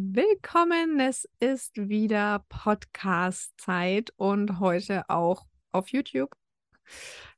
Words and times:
Willkommen, 0.00 1.00
es 1.00 1.28
ist 1.40 1.72
wieder 1.76 2.44
Podcast-Zeit 2.48 4.12
und 4.16 4.60
heute 4.60 5.02
auch 5.10 5.44
auf 5.72 5.88
YouTube 5.88 6.36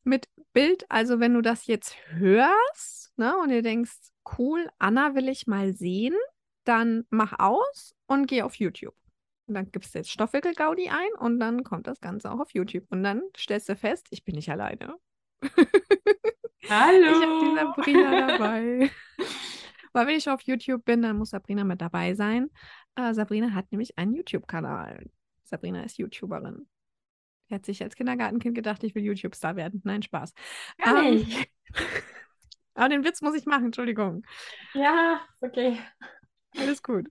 mit 0.04 0.28
Bild. 0.52 0.84
Also 0.90 1.20
wenn 1.20 1.32
du 1.32 1.40
das 1.40 1.66
jetzt 1.68 1.96
hörst 2.10 3.14
ne, 3.16 3.34
und 3.38 3.48
ihr 3.48 3.62
denkst, 3.62 3.96
cool, 4.36 4.68
Anna 4.78 5.14
will 5.14 5.30
ich 5.30 5.46
mal 5.46 5.72
sehen, 5.72 6.14
dann 6.64 7.06
mach 7.08 7.38
aus 7.38 7.94
und 8.06 8.26
geh 8.26 8.42
auf 8.42 8.56
YouTube. 8.56 8.94
Und 9.46 9.54
dann 9.54 9.72
gibst 9.72 9.94
du 9.94 9.98
jetzt 9.98 10.10
Stoffwickel-Gaudi 10.10 10.90
ein 10.90 11.14
und 11.18 11.40
dann 11.40 11.64
kommt 11.64 11.86
das 11.86 12.02
Ganze 12.02 12.30
auch 12.30 12.40
auf 12.40 12.52
YouTube. 12.52 12.84
Und 12.90 13.02
dann 13.04 13.22
stellst 13.38 13.70
du 13.70 13.74
fest, 13.76 14.06
ich 14.10 14.22
bin 14.22 14.34
nicht 14.34 14.50
alleine. 14.50 14.96
Hallo. 16.68 17.08
Ich 17.08 17.26
habe 17.26 17.38
die 17.40 17.54
Sabrina 17.54 18.26
dabei. 18.26 18.90
Weil 19.92 20.06
wenn 20.06 20.16
ich 20.16 20.28
auf 20.28 20.42
YouTube 20.42 20.84
bin, 20.84 21.02
dann 21.02 21.16
muss 21.16 21.30
Sabrina 21.30 21.64
mit 21.64 21.80
dabei 21.80 22.14
sein. 22.14 22.50
Äh, 22.94 23.14
Sabrina 23.14 23.52
hat 23.54 23.70
nämlich 23.72 23.98
einen 23.98 24.14
YouTube-Kanal. 24.14 25.10
Sabrina 25.44 25.82
ist 25.82 25.98
YouTuberin. 25.98 26.68
Die 27.48 27.54
hat 27.54 27.66
sich 27.66 27.82
als 27.82 27.96
Kindergartenkind 27.96 28.54
gedacht, 28.54 28.84
ich 28.84 28.94
will 28.94 29.02
YouTube-Star 29.02 29.56
werden. 29.56 29.80
Nein, 29.84 30.02
Spaß. 30.02 30.32
Gar 30.78 31.04
Ähm, 31.04 31.14
nicht. 31.16 31.50
aber 32.74 32.88
den 32.88 33.04
Witz 33.04 33.20
muss 33.22 33.34
ich 33.34 33.46
machen, 33.46 33.66
Entschuldigung. 33.66 34.24
Ja, 34.74 35.20
okay. 35.40 35.78
Alles 36.56 36.82
gut. 36.82 37.08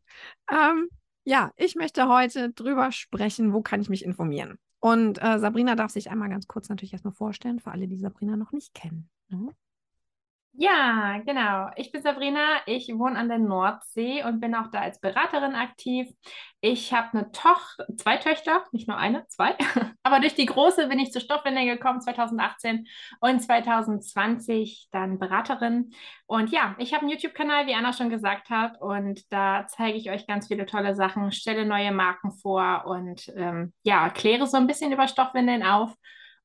Ähm, 0.49 0.89
ja, 1.25 1.51
ich 1.57 1.75
möchte 1.75 2.07
heute 2.07 2.51
drüber 2.51 2.91
sprechen, 2.91 3.53
wo 3.53 3.61
kann 3.61 3.81
ich 3.81 3.89
mich 3.89 4.03
informieren. 4.03 4.57
Und 4.79 5.21
äh, 5.21 5.39
Sabrina 5.39 5.75
darf 5.75 5.91
sich 5.91 6.09
einmal 6.09 6.29
ganz 6.29 6.47
kurz 6.47 6.69
natürlich 6.69 6.93
erstmal 6.93 7.13
vorstellen, 7.13 7.59
für 7.59 7.71
alle, 7.71 7.87
die 7.87 7.97
Sabrina 7.97 8.37
noch 8.37 8.53
nicht 8.53 8.73
kennen. 8.73 9.09
Ne? 9.27 9.49
Ja, 10.53 11.19
genau. 11.25 11.69
Ich 11.77 11.91
bin 11.91 12.01
Sabrina. 12.01 12.57
Ich 12.65 12.89
wohne 12.89 13.17
an 13.17 13.29
der 13.29 13.37
Nordsee 13.37 14.23
und 14.25 14.41
bin 14.41 14.53
auch 14.55 14.67
da 14.71 14.81
als 14.81 14.99
Beraterin 14.99 15.55
aktiv. 15.55 16.09
Ich 16.59 16.91
habe 16.91 17.17
eine 17.17 17.31
Tochter, 17.31 17.85
zwei 17.95 18.17
Töchter, 18.17 18.65
nicht 18.73 18.87
nur 18.87 18.97
eine, 18.97 19.25
zwei. 19.27 19.55
Aber 20.03 20.19
durch 20.19 20.35
die 20.35 20.47
große 20.47 20.87
bin 20.87 20.99
ich 20.99 21.13
zur 21.13 21.21
Stoffwindel 21.21 21.65
gekommen 21.65 22.01
2018 22.01 22.87
und 23.21 23.39
2020 23.39 24.89
dann 24.91 25.17
Beraterin. 25.17 25.91
Und 26.25 26.51
ja, 26.51 26.75
ich 26.77 26.93
habe 26.93 27.03
einen 27.03 27.11
YouTube-Kanal, 27.11 27.65
wie 27.67 27.75
Anna 27.75 27.93
schon 27.93 28.09
gesagt 28.09 28.49
hat, 28.49 28.81
und 28.81 29.31
da 29.31 29.65
zeige 29.67 29.97
ich 29.97 30.11
euch 30.11 30.27
ganz 30.27 30.47
viele 30.47 30.65
tolle 30.65 30.93
Sachen, 30.95 31.31
stelle 31.31 31.65
neue 31.65 31.93
Marken 31.93 32.31
vor 32.31 32.83
und 32.85 33.31
ähm, 33.37 33.71
ja, 33.83 34.09
kläre 34.09 34.45
so 34.45 34.57
ein 34.57 34.67
bisschen 34.67 34.91
über 34.91 35.07
Stoffwindeln 35.07 35.63
auf. 35.63 35.93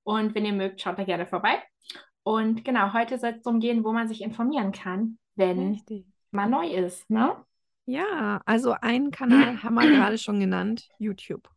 Und 0.04 0.34
wenn 0.36 0.44
ihr 0.44 0.52
mögt, 0.52 0.80
schaut 0.82 0.98
da 0.98 1.04
gerne 1.04 1.26
vorbei. 1.26 1.60
Und 2.24 2.64
genau, 2.64 2.92
heute 2.94 3.18
soll 3.18 3.30
es 3.30 3.42
darum 3.42 3.60
gehen, 3.60 3.84
wo 3.84 3.92
man 3.92 4.08
sich 4.08 4.22
informieren 4.22 4.72
kann, 4.72 5.18
wenn 5.36 5.72
Richtig. 5.72 6.06
man 6.30 6.50
neu 6.50 6.66
ist, 6.66 7.08
ne? 7.10 7.36
Ja, 7.86 8.40
also 8.46 8.72
einen 8.72 9.10
Kanal 9.10 9.62
haben 9.62 9.74
wir 9.74 9.82
gerade 9.90 10.18
schon 10.18 10.40
genannt, 10.40 10.88
YouTube. 10.98 11.48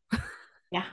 Ja. 0.69 0.83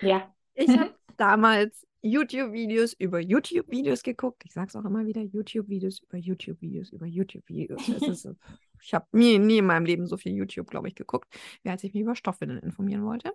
Ja. 0.00 0.32
Ich 0.54 0.68
habe 0.68 0.94
damals 1.16 1.84
YouTube-Videos 2.02 2.92
über 2.92 3.18
YouTube-Videos 3.18 4.04
geguckt. 4.04 4.44
Ich 4.44 4.52
sage 4.52 4.68
es 4.68 4.76
auch 4.76 4.84
immer 4.84 5.04
wieder, 5.04 5.20
YouTube-Videos 5.20 6.00
über 6.02 6.18
YouTube-Videos 6.18 6.90
über 6.92 7.06
YouTube-Videos. 7.06 7.82
Ich 8.82 8.92
habe 8.92 9.06
nie, 9.12 9.38
nie 9.38 9.58
in 9.58 9.66
meinem 9.66 9.86
Leben 9.86 10.06
so 10.06 10.18
viel 10.18 10.34
YouTube, 10.34 10.68
glaube 10.68 10.86
ich, 10.86 10.94
geguckt, 10.94 11.34
wie 11.62 11.70
als 11.70 11.82
ich 11.82 11.94
mich 11.94 12.02
über 12.02 12.14
Stoffwindeln 12.14 12.60
informieren 12.60 13.04
wollte. 13.04 13.32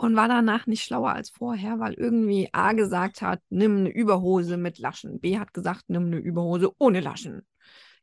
Und 0.00 0.16
war 0.16 0.28
danach 0.28 0.66
nicht 0.66 0.82
schlauer 0.82 1.10
als 1.12 1.28
vorher, 1.28 1.78
weil 1.78 1.92
irgendwie 1.92 2.48
A 2.52 2.72
gesagt 2.72 3.20
hat, 3.20 3.42
nimm 3.50 3.76
eine 3.80 3.90
Überhose 3.90 4.56
mit 4.56 4.78
Laschen. 4.78 5.20
B 5.20 5.38
hat 5.38 5.52
gesagt, 5.52 5.90
nimm 5.90 6.06
eine 6.06 6.16
Überhose 6.16 6.72
ohne 6.78 7.00
Laschen. 7.00 7.46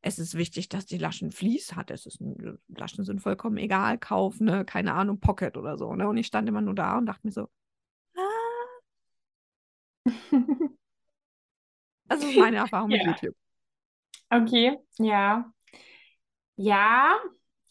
Es 0.02 0.20
ist 0.20 0.36
wichtig, 0.36 0.70
dass 0.70 0.86
die 0.86 1.00
Laschen 1.00 1.32
Vlies 1.32 1.76
hat. 1.76 1.90
Es 1.90 2.06
ist, 2.06 2.20
Laschen 2.68 3.04
sind 3.04 3.20
vollkommen 3.20 3.58
egal. 3.58 3.98
Kauf 3.98 4.40
eine, 4.40 4.64
keine 4.64 4.94
Ahnung, 4.94 5.20
Pocket 5.20 5.58
oder 5.58 5.76
so. 5.80 5.96
Ne? 5.96 6.08
Und 6.08 6.18
ich 6.18 6.28
stand 6.28 6.48
immer 6.48 6.62
nur 6.62 6.76
da 6.76 7.00
und 7.00 7.08
dachte 7.08 7.26
mir 7.26 7.34
so, 7.34 7.50
ah, 8.16 8.22
das 12.10 12.24
ist 12.24 12.36
meine 12.36 12.58
Erfahrung 12.58 12.92
mit 12.92 13.02
Ja. 13.02 13.08
YouTube. 13.12 13.36
Okay, 14.32 14.78
ja. 15.00 15.52
Ja, 16.56 17.16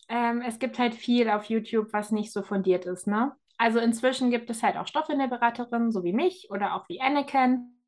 ähm, 0.09 0.43
es 0.43 0.59
gibt 0.59 0.79
halt 0.79 0.95
viel 0.95 1.29
auf 1.29 1.45
YouTube, 1.45 1.93
was 1.93 2.13
nicht 2.13 2.33
so 2.33 2.43
fundiert 2.43 2.87
ist, 2.87 3.07
ne? 3.07 3.33
Also 3.59 3.79
inzwischen 3.79 4.31
gibt 4.31 4.51
es 4.51 4.63
halt 4.63 4.77
auch 4.77 4.87
Stoffwindelberaterinnen, 4.87 5.91
so 5.91 6.05
wie 6.05 6.13
mich 6.13 6.49
oder 6.51 6.75
auch 6.75 6.89
wie 6.89 7.01
Anakin, 7.01 7.81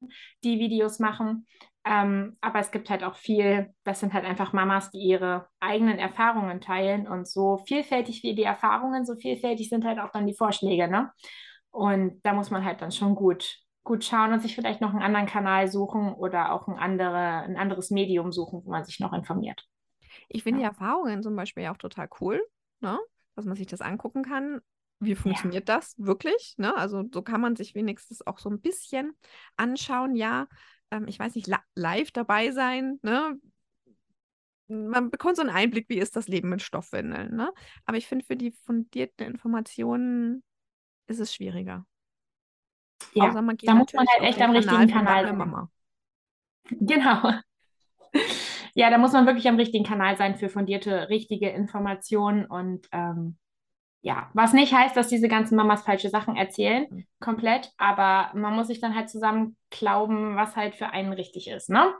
die 0.44 0.58
Videos 0.58 0.98
machen. 0.98 1.46
Ähm, 1.84 2.36
aber 2.40 2.58
es 2.60 2.70
gibt 2.70 2.90
halt 2.90 3.02
auch 3.04 3.16
viel, 3.16 3.74
das 3.84 4.00
sind 4.00 4.12
halt 4.12 4.24
einfach 4.24 4.52
Mamas, 4.52 4.90
die 4.90 4.98
ihre 4.98 5.46
eigenen 5.60 5.98
Erfahrungen 5.98 6.60
teilen. 6.60 7.06
Und 7.06 7.26
so 7.28 7.58
vielfältig 7.66 8.22
wie 8.22 8.34
die 8.34 8.42
Erfahrungen, 8.44 9.04
so 9.04 9.14
vielfältig 9.16 9.68
sind 9.68 9.84
halt 9.84 9.98
auch 9.98 10.10
dann 10.10 10.26
die 10.26 10.34
Vorschläge, 10.34 10.88
ne? 10.88 11.12
Und 11.70 12.20
da 12.24 12.32
muss 12.32 12.50
man 12.50 12.64
halt 12.64 12.80
dann 12.80 12.92
schon 12.92 13.14
gut, 13.14 13.58
gut 13.84 14.04
schauen 14.04 14.32
und 14.32 14.40
sich 14.40 14.54
vielleicht 14.54 14.80
noch 14.80 14.90
einen 14.90 15.02
anderen 15.02 15.26
Kanal 15.26 15.68
suchen 15.68 16.12
oder 16.14 16.52
auch 16.52 16.66
ein, 16.66 16.78
andere, 16.78 17.16
ein 17.16 17.56
anderes 17.56 17.90
Medium 17.90 18.32
suchen, 18.32 18.62
wo 18.64 18.70
man 18.70 18.84
sich 18.84 19.00
noch 19.00 19.12
informiert. 19.12 19.64
Ich 20.28 20.42
finde 20.42 20.58
die 20.60 20.64
Ja. 20.64 20.70
Erfahrungen 20.70 21.22
zum 21.22 21.36
Beispiel 21.36 21.64
ja 21.64 21.72
auch 21.72 21.76
total 21.78 22.08
cool, 22.20 22.42
ne? 22.80 22.98
dass 23.36 23.44
man 23.44 23.56
sich 23.56 23.66
das 23.66 23.80
angucken 23.80 24.24
kann. 24.24 24.60
Wie 25.00 25.14
funktioniert 25.14 25.68
das 25.68 25.94
wirklich? 25.98 26.54
Ne? 26.56 26.76
Also 26.76 27.04
so 27.12 27.22
kann 27.22 27.40
man 27.40 27.56
sich 27.56 27.74
wenigstens 27.74 28.26
auch 28.26 28.38
so 28.38 28.50
ein 28.50 28.60
bisschen 28.60 29.16
anschauen. 29.56 30.16
Ja, 30.16 30.48
ähm, 30.90 31.06
ich 31.06 31.18
weiß 31.18 31.34
nicht, 31.34 31.48
live 31.74 32.10
dabei 32.10 32.50
sein. 32.50 32.98
Ne? 33.02 33.38
Man 34.68 35.10
bekommt 35.10 35.36
so 35.36 35.42
einen 35.42 35.50
Einblick, 35.50 35.88
wie 35.88 35.98
ist 35.98 36.16
das 36.16 36.28
Leben 36.28 36.48
mit 36.48 36.62
Stoffwindeln. 36.62 37.34
Ne? 37.34 37.52
Aber 37.84 37.96
ich 37.96 38.06
finde, 38.06 38.24
für 38.24 38.36
die 38.36 38.50
fundierten 38.50 39.26
Informationen 39.26 40.42
ist 41.06 41.20
es 41.20 41.32
schwieriger. 41.32 41.86
Ja, 43.14 43.28
Außer 43.28 43.42
man 43.42 43.56
geht 43.56 43.68
da 43.68 43.74
muss 43.74 43.92
man 43.92 44.06
halt 44.06 44.22
echt 44.22 44.40
am 44.40 44.50
richtigen 44.50 44.88
Kanal 44.88 45.26
sein. 45.26 45.68
Genau. 46.70 47.32
Ja, 48.74 48.90
da 48.90 48.98
muss 48.98 49.12
man 49.12 49.24
wirklich 49.24 49.48
am 49.48 49.56
richtigen 49.56 49.84
Kanal 49.84 50.18
sein 50.18 50.36
für 50.36 50.50
fundierte, 50.50 51.08
richtige 51.08 51.48
Informationen 51.48 52.44
und 52.44 52.86
ähm, 52.92 53.38
ja, 54.00 54.30
was 54.34 54.52
nicht 54.52 54.72
heißt, 54.72 54.96
dass 54.96 55.08
diese 55.08 55.28
ganzen 55.28 55.56
Mamas 55.56 55.82
falsche 55.82 56.08
Sachen 56.10 56.36
erzählen, 56.36 56.86
Mhm. 56.90 57.06
komplett, 57.20 57.72
aber 57.78 58.30
man 58.34 58.54
muss 58.54 58.68
sich 58.68 58.80
dann 58.80 58.94
halt 58.94 59.10
zusammen 59.10 59.56
glauben, 59.70 60.36
was 60.36 60.56
halt 60.56 60.76
für 60.76 60.86
einen 60.90 61.12
richtig 61.12 61.48
ist, 61.48 61.68
ne? 61.70 61.92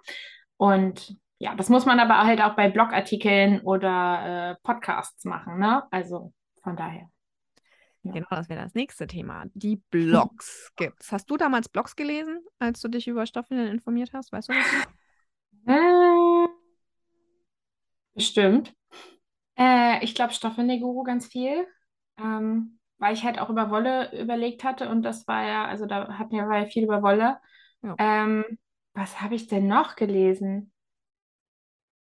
Und 0.56 1.16
ja, 1.38 1.54
das 1.54 1.68
muss 1.68 1.86
man 1.86 2.00
aber 2.00 2.18
halt 2.24 2.40
auch 2.42 2.54
bei 2.56 2.68
Blogartikeln 2.68 3.60
oder 3.62 4.52
äh, 4.52 4.56
Podcasts 4.64 5.24
machen, 5.24 5.58
ne? 5.58 5.84
Also 5.90 6.32
von 6.62 6.76
daher. 6.76 7.08
Ja. 8.02 8.12
Genau, 8.12 8.26
das 8.30 8.48
wäre 8.48 8.62
das 8.62 8.74
nächste 8.74 9.06
Thema. 9.06 9.44
Die 9.54 9.76
Blogs 9.90 10.72
gibt's. 10.76 11.12
Hast 11.12 11.28
du 11.30 11.36
damals 11.36 11.68
Blogs 11.68 11.94
gelesen, 11.96 12.40
als 12.58 12.80
du 12.80 12.88
dich 12.88 13.06
über 13.08 13.26
Stoffwindeln 13.26 13.70
informiert 13.70 14.12
hast? 14.12 14.32
Weißt 14.32 14.48
du 14.48 14.54
das? 14.54 14.72
Äh, 15.66 16.48
bestimmt. 18.14 18.74
Äh, 19.58 20.04
ich 20.04 20.14
glaube 20.14 20.32
Stoffwindelguru 20.34 21.02
ganz 21.04 21.26
viel, 21.26 21.66
ähm, 22.18 22.78
weil 22.98 23.14
ich 23.14 23.24
halt 23.24 23.38
auch 23.38 23.50
über 23.50 23.70
Wolle 23.70 24.12
überlegt 24.20 24.64
hatte 24.64 24.88
und 24.90 25.02
das 25.02 25.26
war 25.28 25.44
ja, 25.46 25.66
also 25.66 25.86
da 25.86 26.18
hatten 26.18 26.32
wir 26.36 26.44
ja 26.60 26.66
viel 26.66 26.84
über 26.84 27.02
Wolle. 27.02 27.38
Ja. 27.82 27.98
Ähm, 27.98 28.44
was 28.94 29.20
habe 29.22 29.34
ich 29.36 29.48
denn 29.48 29.68
noch 29.68 29.96
gelesen? 29.96 30.72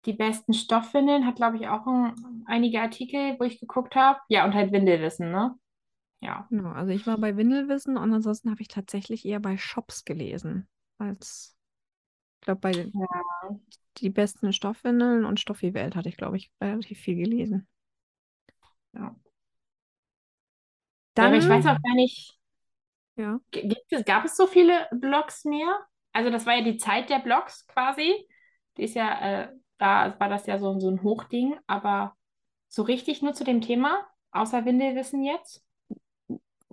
Die 0.05 0.13
besten 0.13 0.53
Stoffwindeln 0.53 1.25
hat, 1.25 1.35
glaube 1.37 1.57
ich, 1.57 1.67
auch 1.67 1.85
ein, 1.87 2.43
einige 2.47 2.81
Artikel, 2.81 3.35
wo 3.39 3.43
ich 3.43 3.59
geguckt 3.59 3.95
habe. 3.95 4.19
Ja, 4.29 4.45
und 4.45 4.53
halt 4.53 4.71
Windelwissen, 4.71 5.31
ne? 5.31 5.55
Ja. 6.21 6.49
Genau, 6.49 6.71
also 6.71 6.91
ich 6.91 7.07
war 7.07 7.17
bei 7.17 7.37
Windelwissen 7.37 7.97
und 7.97 8.13
ansonsten 8.13 8.51
habe 8.51 8.61
ich 8.61 8.67
tatsächlich 8.67 9.25
eher 9.25 9.39
bei 9.39 9.57
Shops 9.57 10.03
gelesen. 10.05 10.67
Als, 10.97 11.55
ich 12.41 12.45
glaube, 12.45 12.61
bei 12.61 12.93
Ja. 12.93 13.21
die 13.99 14.09
besten 14.09 14.51
Stoffwindeln 14.51 15.23
und 15.25 15.39
Stoffi 15.39 15.73
Welt 15.73 15.95
hatte 15.95 16.09
ich, 16.09 16.17
glaube 16.17 16.35
ich, 16.37 16.51
relativ 16.61 16.99
viel 16.99 17.15
gelesen. 17.15 17.67
Ja. 18.93 19.15
Dann, 21.21 21.33
aber 21.33 21.37
ich 21.37 21.47
weiß 21.47 21.65
auch 21.65 21.81
gar 21.81 21.95
nicht, 21.95 22.37
ja, 23.15 23.39
es, 23.89 24.05
gab 24.05 24.25
es 24.25 24.35
so 24.35 24.47
viele 24.47 24.87
Blogs 24.91 25.45
mehr? 25.45 25.79
Also 26.13 26.29
das 26.29 26.45
war 26.45 26.55
ja 26.55 26.63
die 26.63 26.77
Zeit 26.77 27.09
der 27.09 27.19
Blogs 27.19 27.65
quasi. 27.67 28.13
Die 28.77 28.83
ist 28.83 28.95
ja, 28.95 29.43
äh, 29.43 29.49
da 29.77 30.15
war 30.19 30.29
das 30.29 30.45
ja 30.45 30.57
so, 30.59 30.79
so 30.79 30.89
ein 30.89 31.03
Hochding, 31.03 31.55
aber 31.67 32.15
so 32.69 32.83
richtig 32.83 33.21
nur 33.21 33.33
zu 33.33 33.43
dem 33.43 33.61
Thema, 33.61 34.05
außer 34.31 34.65
Windelwissen 34.65 35.23
jetzt? 35.23 35.63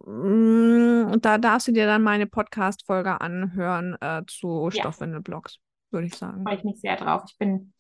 Mm, 0.05 1.21
Da 1.21 1.39
darfst 1.39 1.69
du 1.69 1.73
dir 1.73 1.87
dann 1.87 2.03
meine 2.03 2.27
Podcast-Folge 2.27 3.21
anhören 3.21 3.97
äh, 4.01 4.23
zu 4.27 4.71
Ja, 4.71 4.81
Stoffwindelblogs, 4.81 5.59
würde 5.91 6.07
ich 6.07 6.15
sagen. 6.15 6.45
freue 6.45 6.57
ich 6.57 6.65
mich 6.65 6.81
sehr 6.81 6.97
drauf. 6.97 7.25
Ich 7.29 7.37
bin 7.39 7.73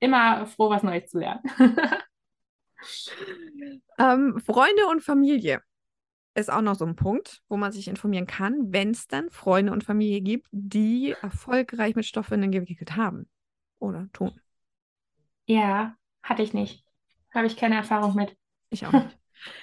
immer 0.00 0.46
froh, 0.46 0.70
was 0.70 0.82
Neues 0.82 1.10
zu 1.10 1.18
lernen. 1.18 1.42
Ähm, 3.98 4.38
Freunde 4.44 4.86
und 4.90 5.02
Familie 5.02 5.62
ist 6.36 6.50
auch 6.50 6.62
noch 6.62 6.76
so 6.76 6.84
ein 6.86 6.96
Punkt, 6.96 7.42
wo 7.48 7.56
man 7.56 7.72
sich 7.72 7.88
informieren 7.88 8.26
kann, 8.26 8.72
wenn 8.72 8.90
es 8.90 9.06
dann 9.08 9.30
Freunde 9.30 9.72
und 9.72 9.84
Familie 9.84 10.20
gibt, 10.20 10.48
die 10.52 11.14
erfolgreich 11.22 11.96
mit 11.96 12.06
Stoffwindeln 12.06 12.52
gewickelt 12.52 12.96
haben 12.96 13.28
oder 13.78 14.08
tun. 14.12 14.40
Ja, 15.46 15.96
hatte 16.22 16.42
ich 16.42 16.52
nicht. 16.54 16.84
Habe 17.34 17.46
ich 17.48 17.56
keine 17.56 17.74
Erfahrung 17.76 18.14
mit. 18.14 18.36
Ich 18.70 18.86
auch 18.86 18.94
nicht. 18.94 19.18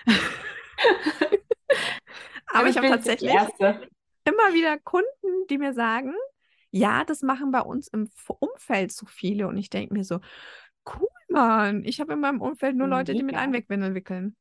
Aber 2.51 2.67
ich 2.69 2.77
Also 2.77 2.79
habe 2.79 2.87
tatsächlich 2.87 3.31
immer 4.25 4.53
wieder 4.53 4.79
Kunden, 4.79 5.47
die 5.49 5.57
mir 5.57 5.73
sagen, 5.73 6.13
ja, 6.71 7.03
das 7.05 7.21
machen 7.21 7.51
bei 7.51 7.61
uns 7.61 7.87
im 7.89 8.09
Umfeld 8.39 8.91
so 8.91 9.05
viele. 9.05 9.47
Und 9.47 9.57
ich 9.57 9.69
denke 9.69 9.93
mir 9.93 10.03
so, 10.03 10.19
cool, 10.87 11.07
Mann. 11.29 11.83
Ich 11.85 12.01
habe 12.01 12.13
in 12.13 12.21
meinem 12.21 12.41
Umfeld 12.41 12.75
nur 12.77 12.87
Leute, 12.87 13.15
die 13.15 13.23
mit 13.23 13.35
Mega. 13.35 13.37
Einwegwindeln 13.37 13.95
wickeln. 13.95 14.35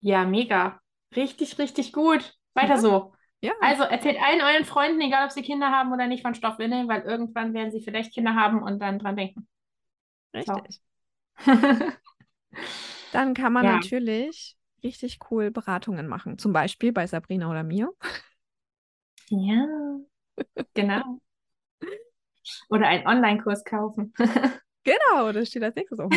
Ja, 0.00 0.24
mega. 0.26 0.81
Richtig, 1.16 1.58
richtig 1.58 1.92
gut. 1.92 2.36
Weiter 2.54 2.76
Ja. 2.76 2.78
so. 2.78 3.14
Ja, 3.40 3.52
Also 3.60 3.84
erzählt 3.84 4.18
allen 4.20 4.40
euren 4.42 4.64
Freunden, 4.64 5.00
egal 5.00 5.24
ob 5.26 5.30
sie 5.32 5.42
Kinder 5.42 5.70
haben 5.70 5.92
oder 5.92 6.06
nicht, 6.06 6.22
von 6.22 6.34
Stoffwindeln, 6.34 6.88
weil 6.88 7.02
irgendwann 7.02 7.54
werden 7.54 7.70
sie 7.70 7.80
vielleicht 7.82 8.12
Kinder 8.14 8.34
haben 8.34 8.62
und 8.62 8.80
dann 8.80 8.98
dran 8.98 9.16
denken. 9.16 9.48
So. 10.40 10.54
richtig. 10.58 10.80
Dann 13.10 13.34
kann 13.34 13.52
man 13.52 13.66
Ja. 13.66 13.66
natürlich 13.66 14.56
richtig 14.82 15.18
cool 15.30 15.50
Beratungen 15.50 16.06
machen. 16.08 16.38
Zum 16.38 16.52
Beispiel 16.52 16.92
bei 16.92 17.06
Sabrina 17.06 17.50
oder 17.50 17.62
mir. 17.62 17.92
Ja, 19.30 19.66
genau. 20.74 21.20
Oder 22.68 22.88
einen 22.88 23.06
Online-Kurs 23.06 23.62
kaufen. 23.64 24.12
Genau, 24.84 25.30
das 25.32 25.48
steht 25.48 25.62
als 25.62 25.76
nächstes 25.76 26.00
auf. 26.00 26.12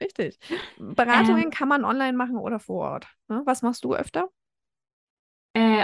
Richtig. 0.00 0.38
Beratungen 0.76 1.50
kann 1.50 1.68
man 1.68 1.84
online 1.84 2.16
machen 2.16 2.36
oder 2.36 2.58
vor 2.58 2.92
Ort. 2.92 3.06
Ne? 3.28 3.42
Was 3.44 3.62
machst 3.62 3.84
du 3.84 3.94
öfter? 3.94 4.30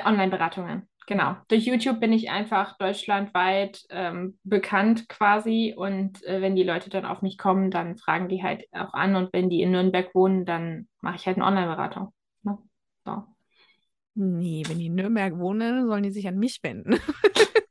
Äh, 0.04 0.08
Online-Beratungen, 0.08 0.88
genau. 1.06 1.36
Durch 1.48 1.64
YouTube 1.64 2.00
bin 2.00 2.12
ich 2.12 2.30
einfach 2.30 2.76
deutschlandweit 2.78 3.82
ähm, 3.90 4.38
bekannt 4.44 5.08
quasi 5.08 5.74
und 5.76 6.22
äh, 6.24 6.40
wenn 6.40 6.56
die 6.56 6.62
Leute 6.64 6.90
dann 6.90 7.04
auf 7.04 7.22
mich 7.22 7.38
kommen, 7.38 7.70
dann 7.70 7.96
fragen 7.96 8.28
die 8.28 8.42
halt 8.42 8.64
auch 8.72 8.92
an 8.94 9.16
und 9.16 9.32
wenn 9.32 9.50
die 9.50 9.62
in 9.62 9.72
Nürnberg 9.72 10.14
wohnen, 10.14 10.44
dann 10.44 10.88
mache 11.00 11.16
ich 11.16 11.26
halt 11.26 11.36
eine 11.36 11.46
Online-Beratung. 11.46 12.12
Ne? 12.42 12.58
So. 13.04 13.24
Nee, 14.14 14.62
wenn 14.66 14.78
die 14.78 14.86
in 14.86 14.94
Nürnberg 14.94 15.38
wohnen, 15.38 15.86
sollen 15.86 16.02
die 16.02 16.10
sich 16.10 16.28
an 16.28 16.38
mich 16.38 16.62
wenden. 16.62 16.98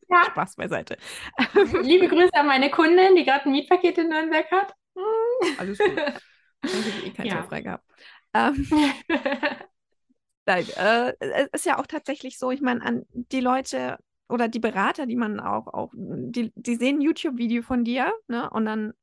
Ja, 0.10 0.24
Spaß 0.32 0.56
beiseite. 0.56 0.98
liebe 1.82 2.08
Grüße 2.08 2.34
an 2.34 2.48
meine 2.48 2.70
Kundin, 2.72 3.16
die 3.16 3.24
gerade 3.26 3.46
ein 3.46 3.52
Mietpaket 3.52 3.98
in 3.98 4.10
Nürnberg 4.10 4.50
hat. 4.52 4.74
Alles 5.58 5.78
gut. 5.80 6.02
Ich 6.64 6.74
habe 6.74 7.08
eh 7.08 7.12
keinen 7.12 7.28
Ja. 7.28 7.44
Frei 7.44 7.62
gehabt. 7.62 7.86
Ähm, 8.34 8.68
nein, 10.46 10.70
äh, 10.76 11.14
es 11.20 11.48
ist 11.54 11.66
ja 11.66 11.80
auch 11.80 11.88
tatsächlich 11.88 12.38
so, 12.40 12.52
ich 12.52 12.62
meine, 12.62 12.82
an 12.84 13.06
die 13.12 13.40
Leute 13.42 13.98
oder 14.30 14.48
die 14.48 14.60
Berater, 14.60 15.06
die 15.06 15.16
man 15.16 15.40
auch, 15.40 15.68
auch 15.68 15.92
die, 15.96 16.52
die 16.56 16.76
sehen 16.76 16.98
ein 16.98 17.02
YouTube-Video 17.02 17.62
von 17.64 17.84
dir, 17.84 18.12
ne? 18.28 18.50
Und 18.50 18.66
dann 18.66 18.94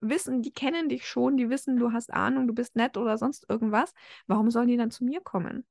wissen, 0.00 0.42
die 0.42 0.52
kennen 0.52 0.88
dich 0.88 1.06
schon, 1.06 1.36
die 1.36 1.50
wissen, 1.50 1.76
du 1.76 1.92
hast 1.92 2.12
Ahnung, 2.12 2.46
du 2.46 2.54
bist 2.54 2.76
nett 2.76 2.96
oder 2.96 3.18
sonst 3.18 3.46
irgendwas. 3.48 3.92
Warum 4.26 4.50
sollen 4.50 4.68
die 4.68 4.76
dann 4.76 4.90
zu 4.90 5.04
mir 5.04 5.20
kommen? 5.20 5.66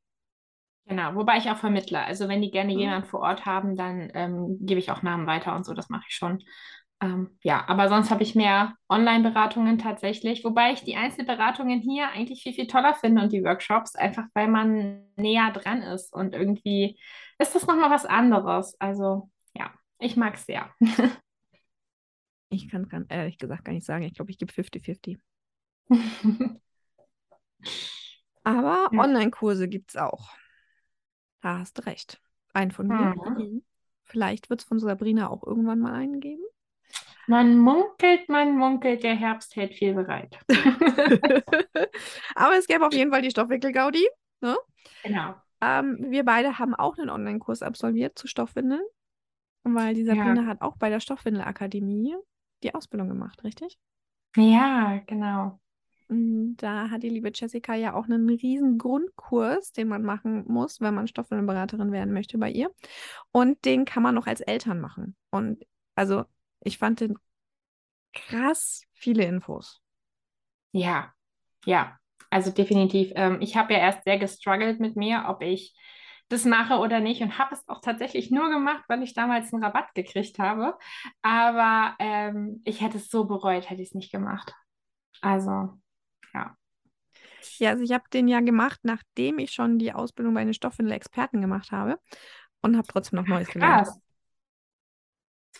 Genau, 0.85 1.15
wobei 1.15 1.38
ich 1.38 1.50
auch 1.50 1.57
vermittle. 1.57 2.00
Also 2.00 2.30
wenn 2.30 2.41
die 2.41 2.50
gerne 2.50 2.71
Mhm. 2.73 2.73
jemanden 2.73 3.07
vor 3.09 3.19
Ort 3.19 3.45
haben, 3.45 3.75
dann 3.75 4.09
ähm, 4.13 4.57
gebe 4.62 4.80
ich 4.80 4.89
auch 4.89 5.01
Namen 5.03 5.27
weiter 5.27 5.53
und 5.56 5.65
so, 5.65 5.73
das 5.73 5.89
mache 5.89 6.06
ich 6.07 6.15
schon. 6.15 6.41
Ähm, 6.99 7.38
ja, 7.44 7.63
aber 7.67 7.89
sonst 7.89 8.09
habe 8.09 8.23
ich 8.23 8.33
mehr 8.33 8.73
Online-Beratungen 8.89 9.77
tatsächlich, 9.77 10.44
wobei 10.44 10.73
ich 10.73 10.83
die 10.83 10.95
Einzelberatungen 10.95 11.79
hier 11.79 12.09
eigentlich 12.09 12.41
viel, 12.41 12.53
viel 12.53 12.67
toller 12.67 12.95
finde 12.95 13.21
und 13.21 13.31
die 13.31 13.44
Workshops, 13.44 13.95
einfach 13.95 14.25
weil 14.33 14.47
man 14.47 15.03
näher 15.15 15.51
dran 15.51 15.83
ist 15.83 16.11
und 16.11 16.33
irgendwie 16.33 16.99
ist 17.38 17.53
das 17.53 17.67
nochmal 17.67 17.91
was 17.91 18.05
anderes. 18.05 18.75
Also 18.79 19.29
ja, 19.55 19.71
ich 19.99 20.17
mag 20.17 20.35
es 20.35 20.45
sehr. 20.45 20.71
Ich 22.49 22.69
kann 22.69 22.83
es 22.83 23.05
ehrlich 23.09 23.38
gesagt 23.38 23.65
gar 23.65 23.73
nicht 23.73 23.85
sagen. 23.85 24.03
Ich 24.03 24.13
glaube, 24.13 24.31
ich 24.31 24.38
gebe 24.38 24.51
50-50. 24.53 25.19
Aber 28.44 28.89
Ja. 28.94 29.03
Online-Kurse 29.03 29.67
gibt 29.67 29.89
es 29.89 29.97
auch. 29.97 30.29
Da 31.41 31.59
hast 31.59 31.77
du 31.77 31.85
recht. 31.85 32.21
Einen 32.53 32.71
von 32.71 32.88
mir. 32.88 33.15
Mhm. 33.38 33.63
Vielleicht 34.05 34.49
wird 34.49 34.61
es 34.61 34.67
von 34.67 34.79
Sabrina 34.79 35.29
auch 35.29 35.45
irgendwann 35.45 35.79
mal 35.79 35.94
einen 35.94 36.21
geben. 36.21 36.44
Man 37.27 37.57
munkelt, 37.57 38.29
man 38.29 38.57
munkelt, 38.57 39.03
der 39.03 39.15
Herbst 39.15 39.56
hält 39.56 39.74
viel 39.74 39.94
bereit. 39.94 40.39
Aber 42.35 42.57
es 42.57 42.68
gäbe 42.68 42.85
auf 42.85 42.94
jeden 42.94 43.12
Fall 43.12 43.21
die 43.21 43.31
Stoffwickel-Gaudi. 43.31 44.07
Genau. 45.03 45.35
Ähm, 45.62 45.97
wir 46.09 46.24
beide 46.24 46.57
haben 46.57 46.74
auch 46.74 46.97
einen 46.97 47.09
Online-Kurs 47.09 47.63
absolviert 47.63 48.18
zu 48.18 48.27
Stoffwindeln, 48.27 48.83
weil 49.63 49.94
die 49.94 50.06
Sabrina 50.06 50.45
hat 50.45 50.62
auch 50.62 50.77
bei 50.77 50.89
der 50.89 51.00
Stoffwindelakademie 51.00 52.15
die 52.63 52.74
Ausbildung 52.74 53.09
gemacht, 53.09 53.44
richtig? 53.44 53.77
Ja, 54.35 55.01
genau. 55.06 55.59
Und 56.09 56.57
da 56.57 56.89
hat 56.89 57.03
die 57.03 57.09
liebe 57.09 57.31
Jessica 57.33 57.75
ja 57.75 57.94
auch 57.94 58.06
einen 58.06 58.30
riesen 58.30 58.77
Grundkurs, 58.77 59.73
den 59.73 59.89
man 59.89 60.03
machen 60.03 60.45
muss, 60.47 60.80
wenn 60.80 60.94
man 60.94 61.07
Stoffwindelberaterin 61.07 61.91
werden 61.91 62.13
möchte 62.13 62.38
bei 62.38 62.50
ihr. 62.50 62.71
Und 63.31 63.65
den 63.65 63.83
kann 63.83 64.03
man 64.03 64.15
noch 64.15 64.27
als 64.27 64.39
Eltern 64.39 64.80
machen. 64.80 65.18
Und 65.31 65.65
also 65.95 66.23
ich 66.68 66.78
fand 66.78 67.00
den 67.02 67.16
krass 68.14 68.81
viele 68.94 69.25
Infos. 69.25 69.81
Ja, 70.72 71.14
ja, 71.66 71.98
also 72.30 72.52
definitiv. 72.52 73.12
Ähm, 73.16 73.40
ich 73.42 73.56
habe 73.58 73.74
ja 73.74 73.80
erst 73.80 74.04
sehr 74.04 74.19
gestruggelt 74.19 74.80
mit 74.80 74.96
mir, 74.96 75.25
ob 75.28 75.42
ich 75.42 75.75
das 76.30 76.46
mache 76.46 76.75
oder 76.80 77.00
nicht 77.00 77.22
und 77.22 77.38
habe 77.40 77.56
es 77.56 77.68
auch 77.69 77.81
tatsächlich 77.81 78.31
nur 78.31 78.50
gemacht, 78.50 78.84
weil 78.90 79.02
ich 79.02 79.14
damals 79.14 79.54
einen 79.54 79.64
Rabatt 79.64 79.94
gekriegt 79.96 80.40
habe. 80.40 80.78
Aber 81.22 81.96
ähm, 82.00 82.62
ich 82.66 82.81
hätte 82.81 82.98
es 82.98 83.10
so 83.10 83.25
bereut, 83.25 83.69
hätte 83.69 83.81
ich 83.81 83.90
es 83.90 83.96
nicht 83.96 84.12
gemacht. 84.12 84.54
Also, 85.22 85.80
ja. 86.34 86.56
Ja, 87.60 87.72
also 87.72 87.84
ich 87.84 87.92
habe 87.92 88.04
den 88.14 88.28
ja 88.28 88.40
gemacht, 88.42 88.80
nachdem 88.84 89.40
ich 89.40 89.52
schon 89.52 89.80
die 89.80 89.94
Ausbildung 89.94 90.34
bei 90.34 90.44
den 90.44 90.54
Stoffwindel-Experten 90.54 91.42
gemacht 91.42 91.71
habe 91.71 92.00
und 92.62 92.78
habe 92.78 92.88
trotzdem 92.88 93.18
noch 93.19 93.28
Neues 93.28 93.50
gelernt. 93.50 93.88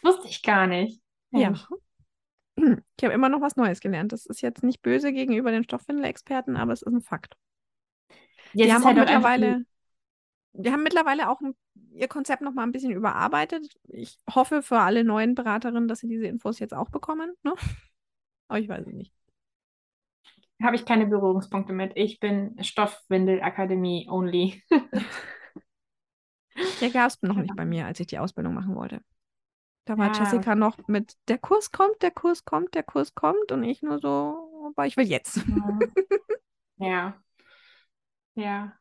Das 0.02 0.16
wusste 0.16 0.28
ich 0.28 0.44
gar 0.44 0.68
nicht. 0.68 1.02
Ja. 1.32 1.50
Mensch. 1.50 1.68
Ich 2.98 3.04
habe 3.04 3.14
immer 3.14 3.30
noch 3.30 3.42
was 3.42 3.56
Neues 3.56 3.80
gelernt. 3.82 4.12
Das 4.12 4.26
ist 4.26 4.42
jetzt 4.42 4.64
nicht 4.64 4.82
böse 4.82 5.14
gegenüber 5.14 5.52
den 5.52 5.64
Stoffwindel-Experten, 5.64 6.58
aber 6.58 6.74
es 6.74 6.82
ist 6.82 6.92
ein 6.92 7.02
Fakt. 7.02 7.36
Jetzt 8.54 8.68
Die 8.68 8.74
haben 8.74 8.84
halt 8.86 8.98
mittlerweile, 8.98 9.66
die 10.54 10.72
haben 10.72 10.84
mittlerweile 10.84 11.30
auch 11.30 11.40
ein, 11.42 11.56
ihr 11.92 12.08
Konzept 12.08 12.42
noch 12.42 12.54
mal 12.54 12.64
ein 12.64 12.72
bisschen 12.72 12.92
überarbeitet. 12.92 13.68
Ich 13.90 14.18
hoffe 14.34 14.64
für 14.64 14.80
alle 14.80 15.04
neuen 15.04 15.36
Beraterinnen, 15.36 15.88
dass 15.88 16.00
sie 16.00 16.08
diese 16.08 16.26
Infos 16.26 16.60
jetzt 16.60 16.74
auch 16.74 16.90
bekommen. 16.90 17.34
Ne? 17.44 17.54
Aber 18.48 18.60
ich 18.60 18.70
weiß 18.70 18.88
es 18.88 18.94
nicht. 18.94 19.14
habe 20.64 20.76
ich 20.76 20.86
keine 20.86 21.06
Berührungspunkte 21.08 21.74
mit. 21.74 21.92
Ich 21.96 22.20
bin 22.20 22.56
Stoffwindel-Akademie 22.62 24.08
only. 24.10 24.64
Der 26.82 26.90
gab 26.90 27.08
es 27.10 27.22
noch 27.22 27.38
nicht 27.38 27.56
bei 27.56 27.66
mir, 27.66 27.86
als 27.86 28.00
ich 28.00 28.08
die 28.08 28.20
Ausbildung 28.20 28.54
machen 28.54 28.76
wollte. 28.76 29.02
Da 29.88 29.98
war 29.98 30.08
Ja. 30.08 30.20
Jessica 30.20 30.54
noch 30.54 30.78
mit, 30.88 31.16
der 31.30 31.38
Kurs 31.38 31.72
kommt, 31.72 32.02
der 32.02 32.12
Kurs 32.12 32.44
kommt, 32.44 32.76
der 32.76 32.84
Kurs 32.84 33.16
kommt 33.16 33.54
und 33.54 33.64
ich 33.64 33.82
nur 33.82 34.00
so, 34.00 34.72
aber 34.76 34.86
ich 34.86 34.98
will 34.98 35.08
jetzt. 35.08 35.40
Ja. 36.80 37.16
Ja. 38.36 38.74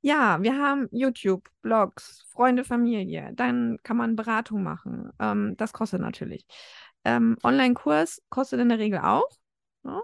Ja, 0.00 0.42
wir 0.42 0.56
haben 0.58 0.88
YouTube, 0.90 1.48
Blogs, 1.62 2.26
Freunde, 2.32 2.64
Familie. 2.64 3.30
Dann 3.34 3.78
kann 3.84 3.96
man 3.96 4.16
Beratung 4.16 4.64
machen. 4.64 5.12
Ähm, 5.20 5.56
das 5.56 5.72
kostet 5.72 6.00
natürlich. 6.00 6.46
Ähm, 7.04 7.36
Online-Kurs 7.44 8.22
kostet 8.28 8.58
in 8.58 8.70
der 8.70 8.80
Regel 8.80 8.98
auch. 8.98 9.28
Ne? 9.84 10.02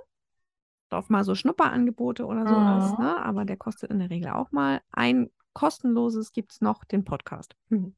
Auf 0.91 1.09
mal 1.09 1.25
so 1.25 1.35
Schnupperangebote 1.35 2.25
oder 2.25 2.47
sowas. 2.47 2.97
Mhm. 2.97 3.05
Ne? 3.05 3.17
Aber 3.17 3.45
der 3.45 3.57
kostet 3.57 3.91
in 3.91 3.99
der 3.99 4.11
Regel 4.11 4.31
auch 4.31 4.53
mal. 4.53 4.81
Ein 4.93 5.31
kostenloses 5.55 6.33
gibt 6.33 6.53
es 6.53 6.61
noch, 6.61 6.85
den 6.85 7.03
Podcast. 7.03 7.57
Mhm. 7.69 7.97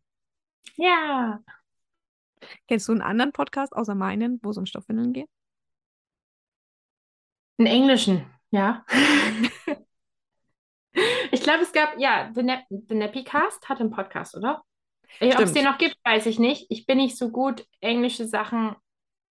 Ja. 0.74 1.40
Kennst 2.68 2.86
du 2.88 2.92
einen 2.92 3.02
anderen 3.02 3.32
Podcast 3.32 3.72
außer 3.74 3.94
meinen, 3.94 4.38
wo 4.42 4.50
es 4.50 4.56
um 4.58 4.66
Stoffwindeln 4.66 5.12
geht? 5.12 5.28
In 7.58 7.66
Englischen, 7.66 8.26
ja. 8.50 8.84
Ich 11.30 11.42
glaube, 11.42 11.62
es 11.62 11.72
gab, 11.72 11.98
ja, 11.98 12.30
The, 12.34 12.42
Nap 12.42 12.64
The 12.70 12.94
Nappy 12.94 13.24
Cast 13.24 13.68
hat 13.68 13.80
einen 13.80 13.90
Podcast, 13.90 14.36
oder? 14.36 14.62
Ob 15.20 15.40
es 15.40 15.52
den 15.52 15.64
noch 15.64 15.78
gibt, 15.78 15.96
weiß 16.04 16.26
ich 16.26 16.38
nicht. 16.38 16.66
Ich 16.70 16.86
bin 16.86 16.98
nicht 16.98 17.16
so 17.16 17.30
gut, 17.30 17.66
englische 17.80 18.26
Sachen 18.26 18.76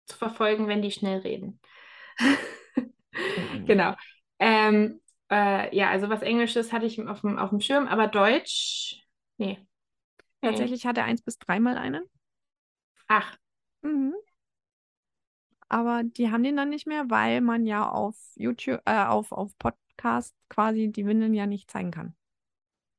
zu 0.06 0.18
verfolgen, 0.18 0.68
wenn 0.68 0.82
die 0.82 0.92
schnell 0.92 1.20
reden. 1.20 1.60
Mhm. 2.20 2.38
Genau. 3.66 3.96
Ähm, 4.40 5.02
Äh, 5.32 5.76
ja, 5.76 5.90
also 5.90 6.10
was 6.10 6.22
Englisches 6.22 6.72
hatte 6.72 6.86
ich 6.86 7.02
auf 7.08 7.22
dem, 7.22 7.40
auf 7.40 7.50
dem 7.50 7.60
Schirm, 7.60 7.88
aber 7.88 8.08
Deutsch, 8.08 9.02
nee. 9.38 9.58
Nee. 10.46 10.52
Tatsächlich 10.52 10.86
hat 10.86 10.98
er 10.98 11.06
eins 11.06 11.22
bis 11.22 11.38
dreimal 11.38 11.78
einen. 11.78 12.04
Ach, 13.08 13.38
Mhm. 13.82 14.16
Aber 15.68 16.04
die 16.04 16.32
haben 16.32 16.44
den 16.44 16.58
dann 16.58 16.70
nicht 16.70 16.88
mehr, 16.88 17.10
weil 17.10 17.42
man 17.42 17.66
ja 17.66 17.88
auf 17.90 18.16
YouTube, 18.36 18.82
äh, 18.86 19.04
auf, 19.06 19.32
auf 19.32 19.58
Podcast 19.58 20.36
quasi 20.50 20.92
die 20.92 21.06
Windeln 21.06 21.34
ja 21.34 21.46
nicht 21.48 21.70
zeigen 21.70 21.92
kann. 21.92 22.16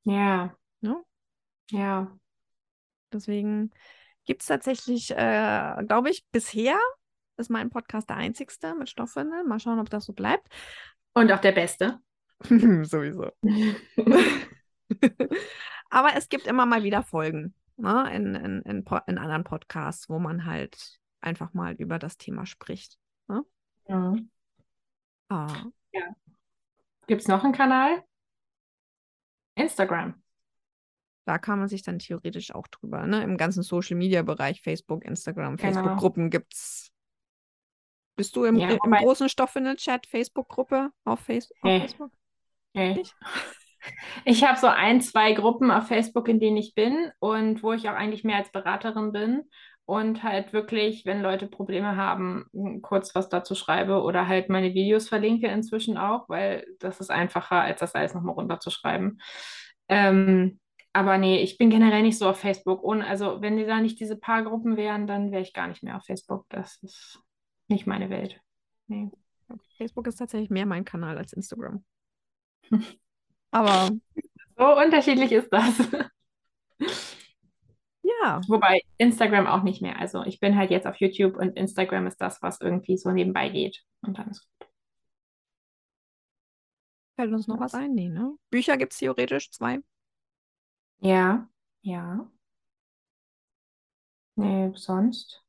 ja, 0.03 0.55
Ne? 0.81 1.03
ja. 1.71 2.17
Deswegen 3.11 3.71
gibt 4.25 4.41
es 4.41 4.47
tatsächlich, 4.47 5.11
äh, 5.11 5.83
glaube 5.87 6.09
ich, 6.09 6.25
bisher 6.31 6.77
ist 7.37 7.49
mein 7.49 7.69
Podcast 7.69 8.09
der 8.09 8.17
einzigste 8.17 8.75
mit 8.75 8.89
Stoffwindeln. 8.89 9.47
Mal 9.47 9.59
schauen, 9.59 9.79
ob 9.79 9.89
das 9.89 10.05
so 10.05 10.13
bleibt. 10.13 10.47
Und 11.13 11.31
auch 11.31 11.39
der 11.39 11.53
Beste. 11.53 11.99
Sowieso. 12.43 13.31
Aber 15.89 16.15
es 16.15 16.29
gibt 16.29 16.47
immer 16.47 16.65
mal 16.65 16.83
wieder 16.83 17.03
Folgen 17.03 17.53
ne, 17.77 18.09
in, 18.13 18.35
in, 18.35 18.61
in, 18.63 18.85
in 19.07 19.17
anderen 19.17 19.43
Podcasts, 19.43 20.09
wo 20.09 20.19
man 20.19 20.45
halt 20.45 20.99
einfach 21.21 21.53
mal 21.53 21.73
über 21.75 21.99
das 21.99 22.17
Thema 22.17 22.45
spricht. 22.45 22.97
Ja. 23.89 24.15
Ah, 25.29 25.63
Gibt 27.07 27.21
es 27.21 27.27
noch 27.27 27.43
einen 27.43 27.53
Kanal? 27.53 28.03
Instagram. 29.55 30.21
da 31.25 31.37
kann 31.37 31.57
man 31.59 31.67
sich 31.67 31.81
dann 31.81 31.99
theoretisch 31.99 32.53
auch 32.53 32.67
drüber, 32.67 33.07
ne? 33.07 33.23
Im 33.23 33.37
ganzen 33.37 33.63
Social-Media-Bereich, 33.63 34.61
Facebook, 34.61 35.03
Instagram, 35.03 35.55
Genau. 35.57 35.73
Facebook-Gruppen 35.73 36.29
gibt's. 36.29 36.91
Bist 38.15 38.35
du 38.35 38.43
im, 38.45 38.55
Ja, 38.57 38.69
im 38.69 38.91
großen 38.91 39.29
Stoffwindel-Chat, 39.29 40.05
Facebook-Gruppe 40.07 40.91
auf, 41.05 41.19
Face 41.21 41.51
auf 41.51 41.57
Nee. 41.63 41.79
Facebook? 41.81 42.11
Okay. 42.73 42.93
Nicht? 42.95 43.15
Ich 44.25 44.43
habe 44.43 44.59
so 44.59 44.67
ein, 44.67 45.01
zwei 45.01 45.33
Gruppen 45.33 45.71
auf 45.71 45.87
Facebook, 45.87 46.27
in 46.27 46.39
denen 46.39 46.57
ich 46.57 46.75
bin 46.75 47.11
und 47.19 47.63
wo 47.63 47.73
ich 47.73 47.89
auch 47.89 47.93
eigentlich 47.93 48.23
mehr 48.23 48.37
als 48.37 48.51
Beraterin 48.51 49.11
bin 49.11 49.43
und 49.85 50.21
halt 50.21 50.51
wirklich, 50.51 51.05
wenn 51.05 51.21
Leute 51.21 51.47
Probleme 51.47 51.95
haben, 51.95 52.45
kurz 52.81 53.15
was 53.15 53.29
dazu 53.29 53.55
schreibe 53.55 54.01
oder 54.01 54.27
halt 54.27 54.49
meine 54.49 54.73
Videos 54.73 55.07
verlinke 55.07 55.47
inzwischen 55.47 55.97
auch, 55.97 56.27
weil 56.27 56.67
das 56.79 56.99
ist 56.99 57.09
einfacher, 57.09 57.61
als 57.61 57.79
das 57.79 57.95
alles 57.95 58.13
nochmal 58.13 58.35
runterzuschreiben. 58.35 59.21
Ähm, 59.87 60.59
aber 60.91 61.17
nee, 61.17 61.41
ich 61.41 61.57
bin 61.57 61.69
generell 61.69 62.01
nicht 62.01 62.17
so 62.17 62.27
auf 62.27 62.39
Facebook. 62.39 62.83
Und 62.83 63.01
also, 63.01 63.41
wenn 63.41 63.55
die 63.55 63.65
da 63.65 63.79
nicht 63.79 63.99
diese 63.99 64.17
paar 64.17 64.43
Gruppen 64.43 64.75
wären, 64.77 65.07
dann 65.07 65.31
wäre 65.31 65.43
ich 65.43 65.53
gar 65.53 65.67
nicht 65.67 65.83
mehr 65.83 65.95
auf 65.95 66.03
Facebook. 66.03 66.45
Das 66.49 66.81
ist 66.81 67.21
nicht 67.67 67.87
meine 67.87 68.09
Welt. 68.09 68.41
Nee. 68.87 69.11
Facebook 69.77 70.07
ist 70.07 70.17
tatsächlich 70.17 70.49
mehr 70.49 70.65
mein 70.65 70.85
Kanal 70.85 71.17
als 71.17 71.33
Instagram. 71.33 71.85
Aber 73.51 73.89
So 74.57 74.77
unterschiedlich 74.77 75.31
ist 75.31 75.49
das. 75.51 75.77
ja, 78.03 78.41
Wobei 78.47 78.81
Instagram 78.97 79.47
auch 79.47 79.63
nicht 79.63 79.81
mehr. 79.81 79.99
Also 79.99 80.23
ich 80.23 80.39
bin 80.39 80.55
halt 80.57 80.71
jetzt 80.71 80.87
auf 80.87 80.95
YouTube 80.97 81.37
und 81.37 81.55
Instagram 81.57 82.07
ist 82.07 82.17
das, 82.21 82.41
was 82.41 82.61
irgendwie 82.61 82.97
so 82.97 83.11
nebenbei 83.11 83.49
geht. 83.49 83.83
Und 84.01 84.17
dann 84.17 84.29
ist 84.29 84.47
fällt 87.15 87.33
uns 87.33 87.47
noch 87.47 87.59
was 87.59 87.73
ein? 87.73 87.93
Nee, 87.93 88.09
ne? 88.09 88.35
Bücher 88.49 88.77
gibt 88.77 88.93
es 88.93 88.99
theoretisch 88.99 89.51
zwei. 89.51 89.79
Ja, 90.99 91.47
ja. 91.81 92.29
Nee, 94.35 94.71
sonst. 94.75 95.43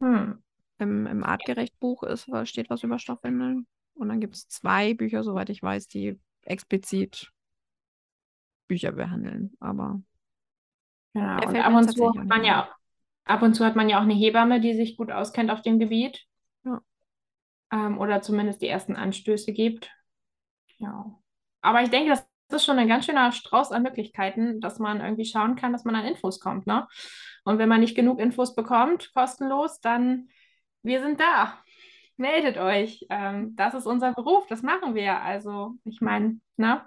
Hm. 0.00 0.42
Im, 0.78 1.06
im 1.06 1.24
Artgerecht-Buch 1.24 2.02
ist, 2.02 2.28
was- 2.30 2.48
steht 2.48 2.70
was 2.70 2.82
über 2.82 2.98
Stoffwindeln. 2.98 3.66
Und 3.94 4.08
dann 4.08 4.20
gibt 4.20 4.34
es 4.34 4.48
zwei 4.48 4.94
Bücher, 4.94 5.22
soweit 5.22 5.48
ich 5.48 5.62
weiß, 5.62 5.86
die 5.88 6.18
explizit 6.46 7.30
Bücher 8.68 8.92
behandeln. 8.92 9.52
Aber 9.60 10.00
Genau. 11.16 11.38
Der 11.38 11.48
Und 11.48 11.56
ab 11.56 11.74
und 11.74 11.90
zu 11.90 12.14
hat 12.14 12.26
man 12.26 12.44
ja 12.44 12.64
auch, 12.64 12.74
ab 13.24 13.40
und 13.40 13.54
zu 13.54 13.64
hat 13.64 13.74
man 13.74 13.88
ja 13.88 13.96
auch 13.96 14.02
eine 14.02 14.12
Hebamme, 14.12 14.60
die 14.60 14.74
sich 14.74 14.98
gut 14.98 15.10
auskennt 15.10 15.50
auf 15.50 15.62
dem 15.62 15.78
Gebiet. 15.78 16.26
Ja. 16.62 16.82
Ähm, 17.72 17.98
oder 17.98 18.20
zumindest 18.20 18.60
die 18.60 18.68
ersten 18.68 18.96
Anstöße 18.96 19.54
gibt. 19.54 19.90
Ja. 20.76 21.18
Aber 21.62 21.80
ich 21.80 21.88
denke, 21.88 22.10
das 22.10 22.28
ist 22.52 22.66
schon 22.66 22.78
ein 22.78 22.86
ganz 22.86 23.06
schöner 23.06 23.32
Strauß 23.32 23.72
an 23.72 23.82
Möglichkeiten, 23.82 24.60
dass 24.60 24.78
man 24.78 25.00
irgendwie 25.00 25.24
schauen 25.24 25.56
kann, 25.56 25.72
dass 25.72 25.84
man 25.84 25.94
an 25.94 26.04
Infos 26.04 26.38
kommt, 26.38 26.66
ne? 26.66 26.86
Und 27.44 27.56
wenn 27.56 27.68
man 27.70 27.80
nicht 27.80 27.96
genug 27.96 28.20
Infos 28.20 28.54
bekommt, 28.54 29.10
kostenlos, 29.14 29.80
dann 29.80 30.28
wir 30.82 31.00
sind 31.00 31.18
da. 31.18 31.58
Meldet 32.16 32.56
euch. 32.56 33.06
Ähm, 33.10 33.54
das 33.56 33.74
ist 33.74 33.86
unser 33.86 34.12
Beruf, 34.14 34.46
das 34.46 34.62
machen 34.62 34.94
wir. 34.94 35.20
Also, 35.22 35.74
ich 35.84 36.00
meine, 36.00 36.40
ne? 36.56 36.86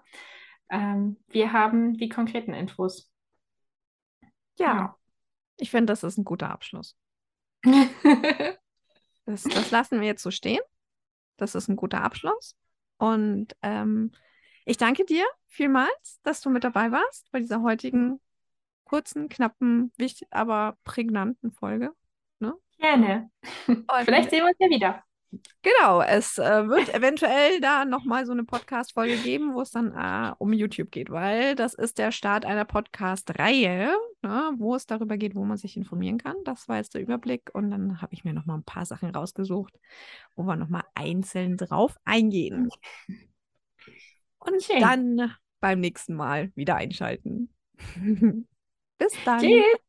Ähm, 0.69 1.17
wir 1.27 1.51
haben 1.51 1.97
die 1.97 2.09
konkreten 2.09 2.53
Infos. 2.53 3.11
ja, 4.57 4.95
ich 5.57 5.71
finde, 5.71 5.91
das 5.91 6.03
ist 6.03 6.17
ein 6.17 6.25
guter 6.25 6.49
Abschluss. 6.49 6.95
Das, 9.25 9.43
das 9.43 9.69
lassen 9.69 10.01
wir 10.01 10.07
jetzt 10.07 10.23
so 10.23 10.31
stehen. 10.31 10.61
Das 11.37 11.53
ist 11.53 11.67
ein 11.67 11.75
guter 11.75 12.01
Abschluss. 12.01 12.55
Und 12.97 13.55
ähm, 13.61 14.11
ich 14.65 14.77
danke 14.77 15.05
dir 15.05 15.23
vielmals, 15.45 16.19
dass 16.23 16.41
du 16.41 16.49
mit 16.49 16.63
dabei 16.63 16.91
warst 16.91 17.29
bei 17.29 17.37
dieser 17.37 17.61
heutigen 17.61 18.19
kurzen, 18.85 19.29
knappen, 19.29 19.93
wichtig, 19.97 20.27
aber 20.31 20.79
prägnanten 20.83 21.51
Folge. 21.51 21.93
Gerne. 22.79 23.29
Und 23.67 23.85
Vielleicht 24.05 24.29
sehen 24.29 24.43
wir 24.43 24.47
uns 24.47 24.57
ja 24.59 24.69
wieder. 24.69 25.03
Genau, 25.61 26.01
es 26.01 26.39
äh, 26.39 26.67
wird 26.67 26.93
eventuell 26.93 27.61
da 27.61 27.85
nochmal 27.85 28.25
so 28.25 28.31
eine 28.31 28.43
Podcast-Folge 28.43 29.17
geben, 29.17 29.53
wo 29.53 29.61
es 29.61 29.69
dann 29.69 29.93
äh, 29.93 30.33
um 30.39 30.53
YouTube 30.53 30.89
geht, 30.89 31.11
weil 31.11 31.55
das 31.55 31.75
ist 31.75 31.99
der 31.99 32.11
Start 32.11 32.45
einer 32.45 32.65
Podcast-Reihe, 32.65 33.95
ne, 34.23 34.51
wo 34.57 34.75
es 34.75 34.87
darüber 34.87 35.17
geht, 35.17 35.35
wo 35.35 35.45
man 35.45 35.57
sich 35.57 35.77
informieren 35.77 36.17
kann. 36.17 36.35
Das 36.45 36.67
war 36.67 36.77
jetzt 36.77 36.95
der 36.95 37.01
Überblick 37.01 37.51
und 37.53 37.69
dann 37.69 38.01
habe 38.01 38.13
ich 38.13 38.23
mir 38.23 38.33
nochmal 38.33 38.57
ein 38.57 38.63
paar 38.63 38.85
Sachen 38.85 39.09
rausgesucht, 39.09 39.73
wo 40.35 40.43
wir 40.43 40.55
nochmal 40.55 40.83
einzeln 40.95 41.57
drauf 41.57 41.95
eingehen. 42.05 42.69
Und 44.39 44.63
Schön. 44.63 44.79
dann 44.79 45.35
beim 45.59 45.79
nächsten 45.79 46.15
Mal 46.15 46.51
wieder 46.55 46.75
einschalten. 46.75 47.53
Bis 48.97 49.13
dann. 49.25 49.41
Tschüss. 49.41 49.88